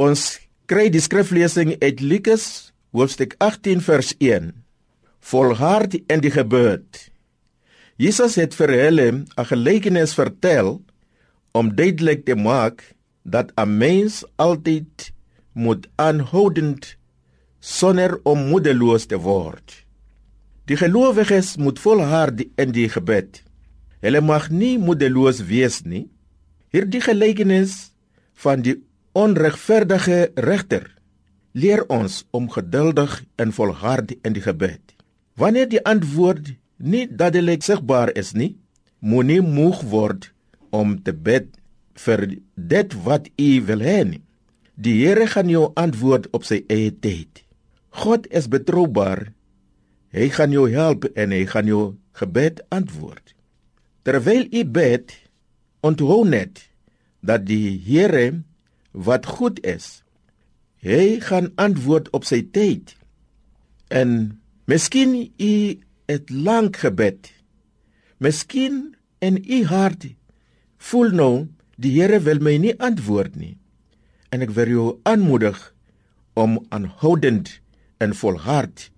[0.00, 0.38] Ons
[0.70, 2.44] kry die skriflesing uit Lukas
[2.96, 4.46] hoofstuk 18 vers 1.
[5.28, 7.02] Volhard in die gebed.
[8.00, 10.80] Jesus het vir hulle 'n gelykenis vertel
[11.52, 12.96] om duidelik te maak
[13.28, 15.12] dat 'n mens altyd
[15.52, 16.96] moet aanhoudend
[17.60, 19.84] sonder om moedeloos te word.
[20.64, 23.42] Die gelowiges moet volhard in die gebed.
[24.00, 26.08] Hulle mag nie moedeloos wees nie.
[26.72, 27.92] Hierdie gelykenis
[28.32, 28.80] van die
[29.12, 30.86] onregverdige regter
[31.52, 34.94] leer ons om geduldig en volhard in die gebed.
[35.34, 38.54] Wanneer die antwoord nie dadelik sigbaar is nie,
[39.00, 40.30] moenie moeg word
[40.70, 41.50] om te bid
[42.04, 44.22] vir dit wat u wil hê nie.
[44.80, 47.42] Die Here gaan jou antwoord op sy eie tyd.
[47.90, 49.32] God is betroubaar.
[50.14, 51.82] Hy gaan jou help en hy gaan jou
[52.16, 53.34] gebed antwoord.
[54.06, 55.12] Terwyl u bid,
[55.84, 56.62] onthou net
[57.20, 58.40] dat die Here
[58.90, 60.02] wat goed is,
[60.82, 62.94] hy gaan antwoord op sy tyd.
[63.90, 65.54] En miskien u
[66.10, 67.30] het lank gebed.
[68.18, 70.08] Miskien in u hart
[70.80, 71.34] voel nou
[71.80, 73.56] die Here wil my nie antwoord nie.
[74.30, 75.58] En ek wil jou aanmoedig
[76.38, 77.52] om aanhoudend
[78.00, 78.88] en volhard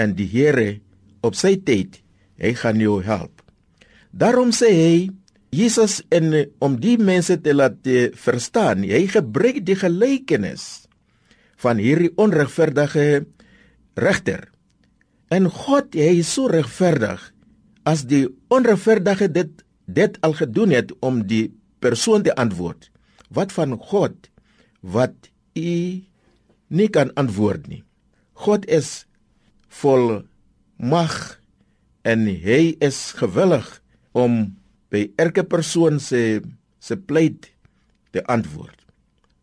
[0.00, 0.80] en die Here
[1.24, 2.00] op sy tyd,
[2.40, 3.42] hy gaan jou help.
[4.10, 4.94] Daarom sê hy
[5.50, 6.30] Jesus en
[6.62, 10.86] om die mense te laat te verstaan, hy gebruik die gelykenis
[11.60, 13.26] van hierdie onregverdige
[13.98, 14.46] regter.
[15.30, 17.22] En God, hy is so regverdig
[17.88, 21.50] as die onregverdige dit dit al gedoen het om die
[21.82, 22.86] persoon te antwoord.
[23.34, 24.30] Wat van God
[24.80, 26.02] wat u
[26.70, 27.82] nie kan antwoord nie.
[28.38, 29.04] God is
[29.82, 30.22] vol
[30.78, 31.40] mag
[32.06, 33.66] en hy is gewillig
[34.16, 34.54] om
[34.90, 36.42] by elke persoon se
[36.80, 37.50] se pleit
[38.10, 38.76] te antwoord.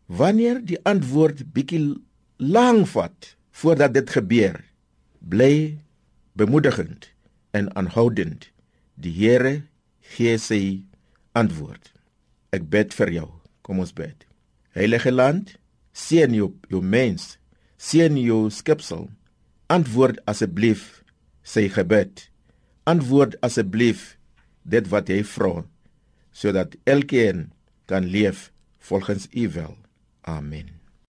[0.06, 1.98] Wanneer die antwoord bietjie
[2.38, 4.58] lank vat voordat dit gebeur,
[5.18, 5.78] bly
[6.38, 7.10] bemoedigend
[7.50, 8.48] en aanhoudend.
[8.94, 9.62] Die Here
[10.14, 10.62] gee sy
[11.38, 11.92] antwoord.
[12.54, 13.28] Ek bid vir jou.
[13.62, 14.24] Kom ons bid.
[14.74, 15.54] Heilige land,
[15.92, 17.36] seën jou jou mens,
[17.76, 19.08] seën jou skepsel.
[19.68, 21.02] Antwoord asseblief
[21.44, 22.28] sy gebed.
[22.88, 24.17] Antwoord asseblief
[24.68, 25.64] dit wat hy vra
[26.38, 27.48] sodat elkeen
[27.90, 29.74] kan leef volgens u wil.
[30.20, 30.77] Amen.